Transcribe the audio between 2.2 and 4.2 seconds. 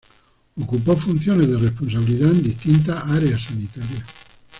en distintas áreas sanitarias.